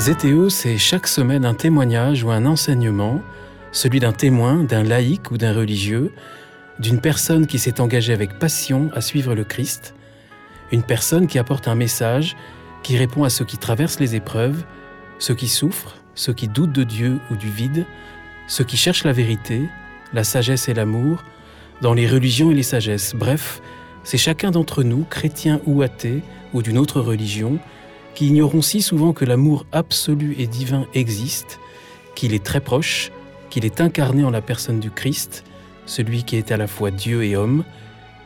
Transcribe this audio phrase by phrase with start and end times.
[0.00, 3.20] Zétéo, c'est chaque semaine un témoignage ou un enseignement,
[3.70, 6.10] celui d'un témoin, d'un laïc ou d'un religieux,
[6.78, 9.94] d'une personne qui s'est engagée avec passion à suivre le Christ,
[10.72, 12.34] une personne qui apporte un message,
[12.82, 14.64] qui répond à ceux qui traversent les épreuves,
[15.18, 17.84] ceux qui souffrent, ceux qui doutent de Dieu ou du vide,
[18.46, 19.68] ceux qui cherchent la vérité,
[20.14, 21.22] la sagesse et l'amour,
[21.82, 23.14] dans les religions et les sagesses.
[23.14, 23.60] Bref,
[24.02, 26.22] c'est chacun d'entre nous, chrétien ou athée,
[26.54, 27.58] ou d'une autre religion,
[28.14, 31.60] qui ignorons si souvent que l'amour absolu et divin existe,
[32.14, 33.10] qu'il est très proche,
[33.50, 35.44] qu'il est incarné en la personne du Christ,
[35.86, 37.64] celui qui est à la fois Dieu et homme,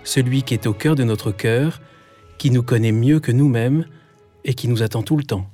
[0.05, 1.81] celui qui est au cœur de notre cœur,
[2.39, 3.87] qui nous connaît mieux que nous-mêmes
[4.45, 5.54] et qui nous attend tout le temps.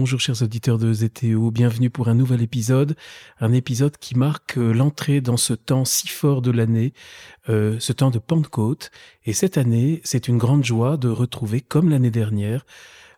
[0.00, 2.94] Bonjour chers auditeurs de ZTO, bienvenue pour un nouvel épisode,
[3.40, 6.92] un épisode qui marque euh, l'entrée dans ce temps si fort de l'année,
[7.48, 8.92] euh, ce temps de Pentecôte.
[9.24, 12.64] Et cette année, c'est une grande joie de retrouver, comme l'année dernière,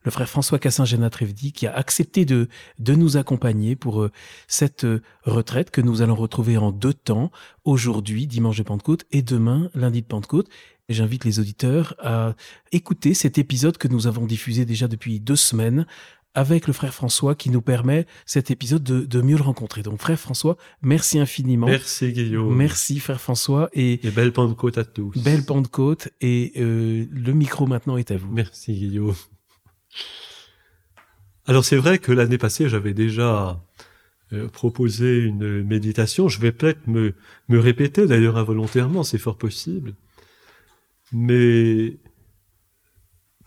[0.05, 4.11] le frère François Cassin-Géna-Trévedi qui a accepté de, de nous accompagner pour euh,
[4.49, 4.87] cette
[5.25, 7.31] retraite que nous allons retrouver en deux temps,
[7.65, 10.49] aujourd'hui, dimanche de Pentecôte, et demain, lundi de Pentecôte.
[10.89, 12.35] J'invite les auditeurs à
[12.73, 15.87] écouter cet épisode que nous avons diffusé déjà depuis deux semaines
[16.35, 19.83] avec le frère François qui nous permet cet épisode de, mieux le rencontrer.
[19.83, 21.67] Donc frère François, merci infiniment.
[21.67, 22.55] Merci Guillaume.
[22.55, 25.23] Merci frère François et, et belle Pentecôte à tous.
[25.23, 28.31] Belle Pentecôte et euh, le micro maintenant est à vous.
[28.33, 29.17] Merci Guillaume.
[31.47, 33.61] Alors c'est vrai que l'année passée j'avais déjà
[34.33, 36.29] euh, proposé une méditation.
[36.29, 37.15] Je vais peut-être me,
[37.49, 39.95] me répéter d'ailleurs involontairement, c'est fort possible.
[41.13, 41.99] Mais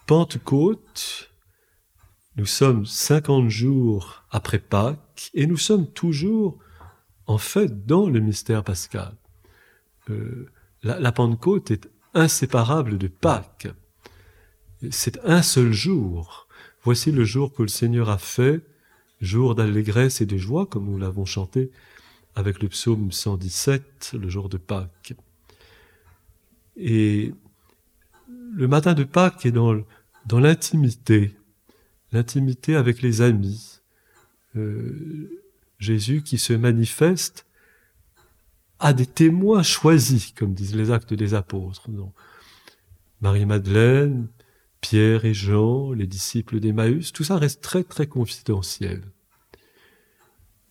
[0.05, 1.32] Pentecôte,
[2.35, 6.57] nous sommes 50 jours après Pâques et nous sommes toujours
[7.27, 9.15] en fait dans le mystère pascal.
[10.09, 10.49] Euh,
[10.81, 13.69] la, Pentecôte est inséparable de Pâques.
[14.89, 16.47] C'est un seul jour.
[16.83, 18.61] Voici le jour que le Seigneur a fait,
[19.21, 21.71] jour d'allégresse et de joie, comme nous l'avons chanté
[22.35, 25.13] avec le psaume 117, le jour de Pâques.
[26.75, 27.33] Et
[28.27, 29.75] le matin de Pâques est dans,
[30.25, 31.37] dans l'intimité
[32.13, 33.81] l'intimité avec les amis.
[34.55, 35.41] Euh,
[35.79, 37.45] Jésus qui se manifeste
[38.79, 41.89] à des témoins choisis, comme disent les actes des apôtres.
[43.21, 44.27] Marie-Madeleine,
[44.81, 49.01] Pierre et Jean, les disciples d'Emmaüs, tout ça reste très très confidentiel.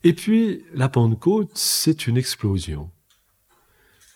[0.04, 2.91] Et puis, la Pentecôte, c'est une explosion.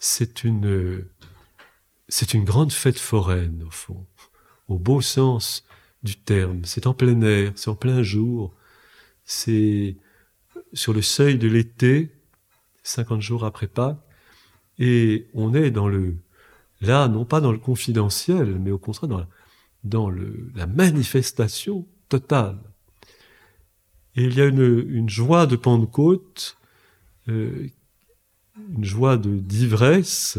[0.00, 1.04] C'est une,
[2.08, 4.06] c'est une grande fête foraine, au fond,
[4.68, 5.64] au beau sens
[6.06, 6.64] du terme.
[6.64, 8.54] C'est en plein air, c'est en plein jour,
[9.24, 9.96] c'est
[10.72, 12.12] sur le seuil de l'été,
[12.84, 13.98] 50 jours après Pâques,
[14.78, 16.16] et on est dans le,
[16.80, 19.26] là, non pas dans le confidentiel, mais au contraire
[19.84, 22.58] dans la, manifestation totale.
[24.16, 26.56] Et il y a une, joie de Pentecôte,
[27.28, 27.68] euh,
[28.76, 30.38] une joie de d'ivresse.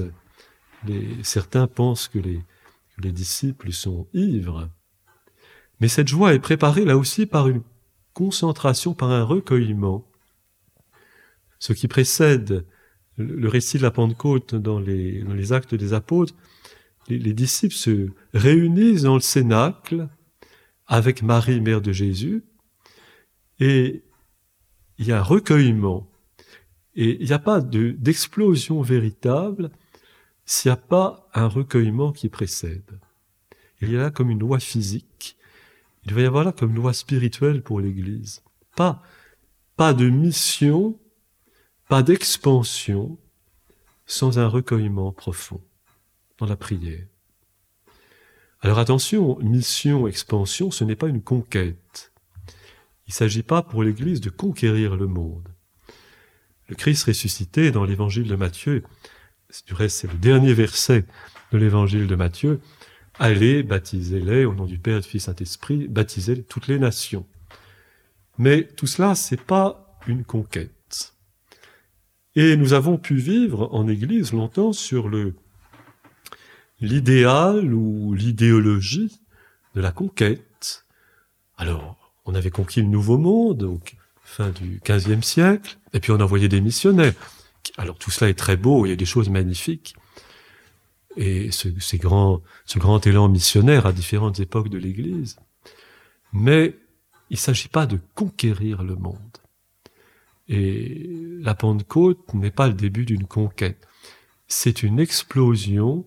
[1.24, 4.70] certains pensent que les disciples sont ivres.
[5.80, 7.62] Mais cette joie est préparée là aussi par une
[8.14, 10.08] concentration, par un recueillement.
[11.60, 12.66] Ce qui précède
[13.18, 16.34] le récit de la Pentecôte dans les, actes des apôtres,
[17.08, 20.08] les, disciples se réunissent dans le cénacle
[20.86, 22.44] avec Marie, mère de Jésus,
[23.60, 24.04] et
[24.98, 26.10] il y a un recueillement.
[26.96, 29.72] Et il n'y a pas d'explosion véritable
[30.46, 33.00] s'il n'y a pas un recueillement qui précède.
[33.82, 35.37] Il y a là comme une loi physique
[36.08, 38.42] il va y avoir là comme loi spirituelle pour l'Église.
[38.76, 39.04] Pas,
[39.76, 40.98] pas de mission,
[41.90, 43.18] pas d'expansion
[44.06, 45.62] sans un recueillement profond
[46.38, 47.06] dans la prière.
[48.62, 52.14] Alors attention, mission, expansion, ce n'est pas une conquête.
[53.08, 55.50] Il ne s'agit pas pour l'Église de conquérir le monde.
[56.68, 58.84] Le Christ ressuscité dans l'évangile de Matthieu,
[59.66, 61.06] du reste c'est le dernier verset
[61.52, 62.60] de l'évangile de Matthieu,
[63.20, 67.26] Allez, baptisez-les au nom du Père, du Fils, Saint-Esprit, baptisez toutes les nations.
[68.38, 71.16] Mais tout cela, c'est pas une conquête.
[72.36, 75.34] Et nous avons pu vivre en Église longtemps sur le
[76.80, 79.20] l'idéal ou l'idéologie
[79.74, 80.86] de la conquête.
[81.58, 83.82] Alors, on avait conquis le Nouveau Monde, au
[84.22, 87.16] fin du XVe siècle, et puis on envoyait des missionnaires.
[87.78, 89.96] Alors tout cela est très beau, il y a des choses magnifiques
[91.18, 95.38] et ce, ces grands, ce grand élan missionnaire à différentes époques de l'Église.
[96.32, 96.76] Mais
[97.30, 99.18] il ne s'agit pas de conquérir le monde.
[100.48, 101.10] Et
[101.42, 103.88] la Pentecôte n'est pas le début d'une conquête.
[104.48, 106.06] C'est une explosion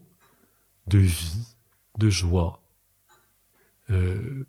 [0.87, 1.55] de vie,
[1.99, 2.63] de joie.
[3.91, 4.47] Euh,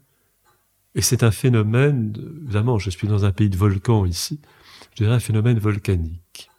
[0.95, 4.39] et c'est un phénomène, évidemment, je suis dans un pays de volcans ici,
[4.91, 6.49] je dirais un phénomène volcanique.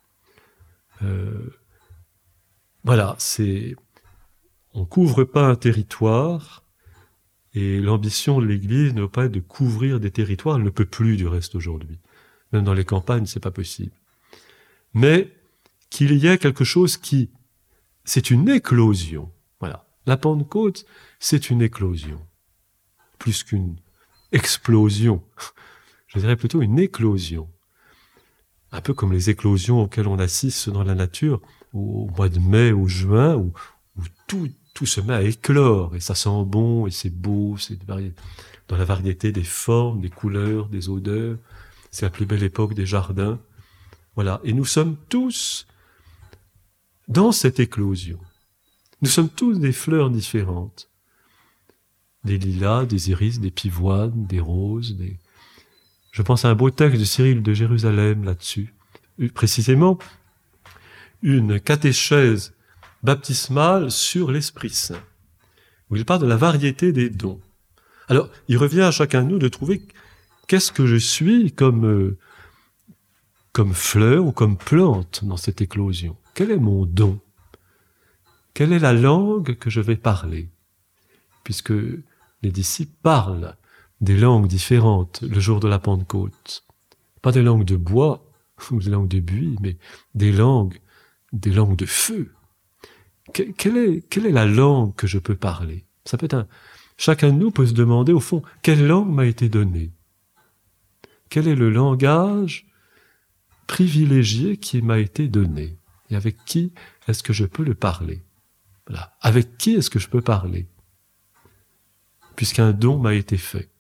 [1.02, 1.50] Euh,
[2.84, 3.76] voilà, c'est.
[4.74, 6.62] On couvre pas un territoire,
[7.54, 10.86] et l'ambition de l'Église ne va pas être de couvrir des territoires, elle ne peut
[10.86, 11.98] plus du reste aujourd'hui.
[12.52, 13.92] Même dans les campagnes, c'est pas possible.
[14.94, 15.30] Mais
[15.90, 17.30] qu'il y ait quelque chose qui,
[18.04, 19.30] c'est une éclosion.
[19.60, 19.86] Voilà.
[20.06, 20.86] La Pentecôte,
[21.20, 22.20] c'est une éclosion.
[23.19, 23.76] Plus qu'une
[24.32, 25.22] explosion.
[26.06, 27.48] Je dirais plutôt une éclosion.
[28.70, 31.40] Un peu comme les éclosions auxquelles on assiste dans la nature
[31.74, 33.52] au mois de mai ou juin, où,
[34.26, 38.76] tout, tout se met à éclore et ça sent bon et c'est beau, c'est dans
[38.76, 41.38] la variété des formes, des couleurs, des odeurs.
[41.90, 43.38] C'est la plus belle époque des jardins.
[44.14, 44.40] Voilà.
[44.44, 45.66] Et nous sommes tous
[47.08, 48.19] dans cette éclosion.
[49.02, 50.88] Nous sommes tous des fleurs différentes.
[52.24, 55.19] Des lilas, des iris, des pivoines, des roses, des...
[56.12, 58.74] Je pense à un beau texte de Cyril de Jérusalem là-dessus.
[59.34, 59.98] Précisément,
[61.22, 62.54] une catéchèse
[63.02, 65.02] baptismale sur l'Esprit Saint,
[65.90, 67.40] où il parle de la variété des dons.
[68.08, 69.82] Alors, il revient à chacun de nous de trouver
[70.46, 72.19] qu'est-ce que je suis comme, euh,
[73.52, 76.16] comme fleur ou comme plante dans cette éclosion.
[76.34, 77.20] Quel est mon don?
[78.54, 80.50] Quelle est la langue que je vais parler?
[81.44, 81.72] Puisque
[82.43, 83.56] les disciples parlent
[84.00, 86.64] des langues différentes le jour de la Pentecôte.
[87.22, 88.26] Pas des langues de bois
[88.70, 89.78] ou des langues de buis, mais
[90.14, 90.81] des langues,
[91.32, 92.32] des langues de feu.
[93.32, 95.84] Quelle, est, la langue que je peux parler?
[96.96, 99.90] Chacun de nous peut se demander au fond quelle langue m'a été donnée?
[101.29, 102.67] Quel est le langage
[103.67, 105.79] privilégié qui m'a été donné?
[106.11, 106.73] Et avec qui
[107.08, 108.23] est-ce que je peux le parler?
[109.20, 110.67] Avec qui est-ce que je peux parler?
[112.37, 113.70] Puisqu'un don m'a été fait.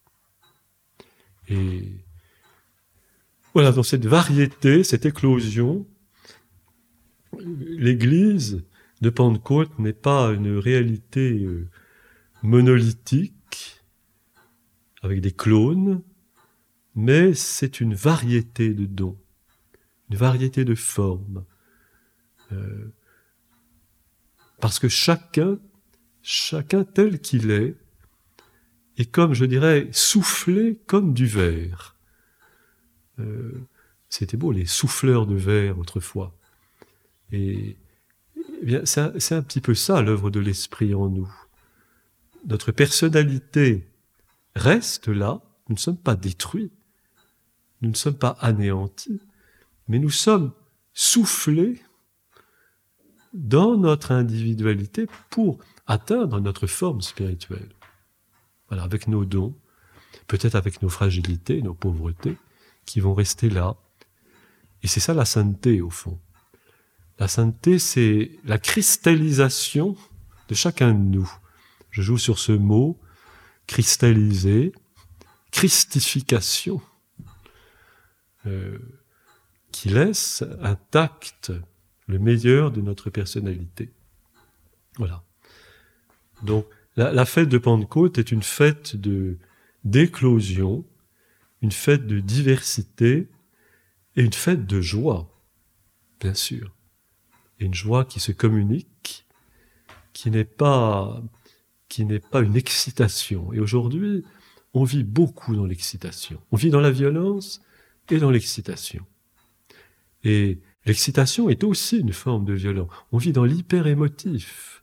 [1.48, 1.88] Et
[3.52, 5.86] voilà, dans cette variété, cette éclosion,
[7.38, 8.64] l'Église
[9.02, 11.68] de Pentecôte n'est pas une réalité euh,
[12.42, 13.82] monolithique,
[15.02, 16.02] avec des clones,
[16.94, 19.18] mais c'est une variété de dons,
[20.08, 21.44] une variété de formes,
[22.52, 22.92] euh,
[24.60, 25.58] parce que chacun,
[26.22, 27.74] chacun tel qu'il est,
[28.98, 31.96] est comme, je dirais, soufflé comme du verre.
[33.18, 33.66] Euh,
[34.08, 36.38] c'était beau, les souffleurs de verre autrefois.
[37.32, 37.76] Et
[38.62, 39.00] eh bien, c'est
[39.34, 41.28] un, petit peu ça l'œuvre de l'esprit en nous.
[42.46, 43.88] Notre personnalité
[44.54, 46.70] reste là, nous ne sommes pas détruits,
[47.80, 49.20] nous ne sommes pas anéantis,
[49.88, 50.52] mais nous sommes
[50.94, 51.82] soufflés
[53.32, 57.72] dans notre individualité pour atteindre notre forme spirituelle.
[58.68, 59.56] Voilà, avec nos dons,
[60.28, 62.36] peut-être avec nos fragilités, nos pauvretés,
[62.86, 63.74] qui vont rester là.
[64.84, 66.20] Et c'est ça la sainteté, au fond.
[67.18, 69.96] La sainteté, c'est la cristallisation
[70.48, 71.30] de chacun de nous.
[71.90, 72.98] Je joue sur ce mot,
[73.66, 74.72] cristalliser,
[75.50, 76.80] christification,
[78.46, 78.78] euh,
[79.70, 81.52] qui laisse intact
[82.06, 83.92] le meilleur de notre personnalité.
[84.96, 85.22] Voilà.
[86.42, 86.66] Donc,
[86.96, 89.38] la, fête de Pentecôte est une fête de
[89.84, 90.84] d'éclosion,
[91.62, 93.28] une fête de diversité
[94.16, 95.28] et une fête de joie,
[96.20, 96.70] bien sûr.
[97.62, 99.26] Une joie qui se communique,
[100.12, 101.22] qui n'est pas
[101.88, 103.52] qui n'est pas une excitation.
[103.52, 104.24] Et aujourd'hui,
[104.72, 106.40] on vit beaucoup dans l'excitation.
[106.50, 107.60] On vit dans la violence
[108.10, 109.04] et dans l'excitation.
[110.24, 112.90] Et L'excitation est aussi une forme de violence.
[113.12, 114.82] On vit dans l'hyper-émotif.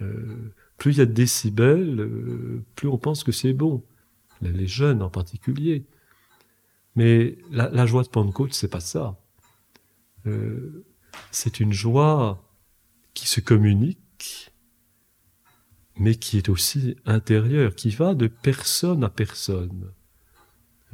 [0.00, 3.82] Euh, plus il y a de décibels, euh, plus on pense que c'est bon.
[4.42, 5.86] Les jeunes en particulier.
[6.96, 9.18] Mais la, joie de Pentecôte, c'est pas ça.
[10.26, 10.84] Euh,
[11.30, 12.42] c'est une joie
[13.14, 14.52] qui se communique,
[15.96, 19.92] mais qui est aussi intérieure, qui va de personne à personne.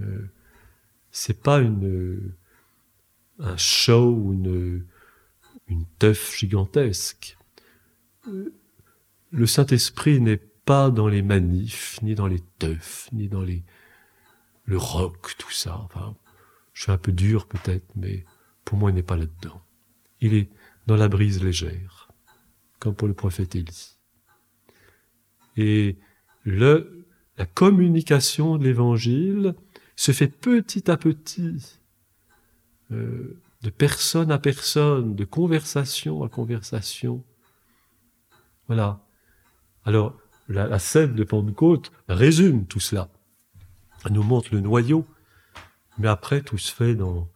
[0.00, 0.30] Euh,
[1.10, 2.34] c'est pas une
[3.40, 4.84] un show ou une,
[5.68, 7.36] une teuf gigantesque.
[9.30, 13.64] Le Saint-Esprit n'est pas dans les manifs, ni dans les teufs, ni dans les,
[14.64, 15.78] le rock, tout ça.
[15.78, 16.14] Enfin,
[16.74, 18.24] je suis un peu dur peut-être, mais
[18.64, 19.62] pour moi, il n'est pas là-dedans.
[20.20, 20.48] Il est
[20.86, 22.08] dans la brise légère,
[22.78, 23.96] comme pour le prophète Élie.
[25.56, 25.96] Et
[26.44, 27.06] le,
[27.38, 29.54] la communication de l'évangile
[29.96, 31.78] se fait petit à petit
[32.92, 37.22] euh, de personne à personne, de conversation à conversation.
[38.66, 39.00] Voilà.
[39.84, 40.16] Alors,
[40.48, 43.08] la, scène de Pentecôte résume tout cela.
[44.04, 45.06] Elle nous montre le noyau,
[45.98, 47.28] mais après, tout se fait dans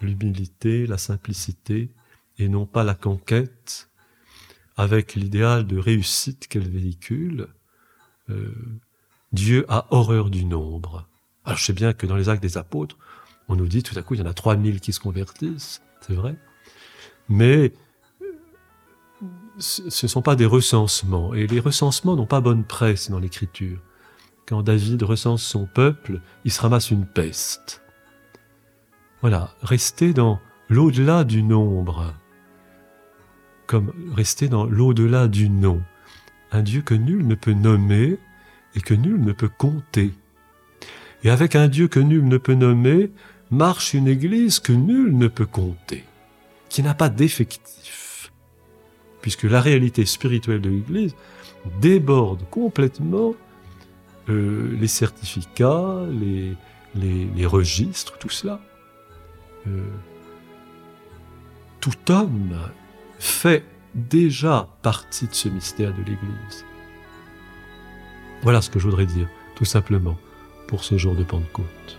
[0.00, 1.90] l'humilité, la simplicité,
[2.38, 3.88] et non pas la conquête,
[4.76, 7.48] avec l'idéal de réussite qu'elle véhicule.
[8.30, 8.52] Euh,
[9.32, 11.06] Dieu a horreur du nombre.
[11.44, 12.96] Alors je sais bien que dans les actes des apôtres,
[13.48, 16.14] on nous dit tout à coup, il y en a 3000 qui se convertissent, c'est
[16.14, 16.36] vrai.
[17.28, 17.72] Mais
[19.58, 21.34] ce ne sont pas des recensements.
[21.34, 23.78] Et les recensements n'ont pas bonne presse dans l'écriture.
[24.46, 27.82] Quand David recense son peuple, il se ramasse une peste.
[29.20, 32.14] Voilà, rester dans l'au-delà du nombre,
[33.66, 35.82] comme rester dans l'au-delà du nom.
[36.52, 38.18] Un Dieu que nul ne peut nommer
[38.74, 40.12] et que nul ne peut compter.
[41.22, 43.10] Et avec un Dieu que nul ne peut nommer,
[43.50, 46.04] marche une Église que nul ne peut compter,
[46.68, 48.32] qui n'a pas d'effectif,
[49.20, 51.14] puisque la réalité spirituelle de l'Église
[51.80, 53.34] déborde complètement
[54.28, 56.02] euh, les certificats,
[56.94, 58.60] les, registres, tout cela.
[59.66, 59.82] Euh,
[61.80, 62.56] tout homme
[63.24, 63.64] fait
[63.94, 66.64] déjà partie de ce mystère de l'Église.
[68.42, 70.18] Voilà ce que je voudrais dire, tout simplement,
[70.68, 71.98] pour ce jour de Pentecôte.